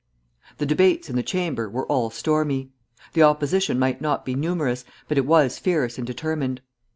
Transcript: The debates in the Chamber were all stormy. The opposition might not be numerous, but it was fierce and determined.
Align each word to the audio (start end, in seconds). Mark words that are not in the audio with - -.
The 0.57 0.65
debates 0.65 1.11
in 1.11 1.15
the 1.15 1.21
Chamber 1.21 1.69
were 1.69 1.85
all 1.85 2.09
stormy. 2.09 2.71
The 3.13 3.21
opposition 3.21 3.77
might 3.77 4.01
not 4.01 4.25
be 4.25 4.33
numerous, 4.33 4.83
but 5.07 5.19
it 5.19 5.27
was 5.27 5.59
fierce 5.59 5.99
and 5.99 6.07
determined. 6.07 6.61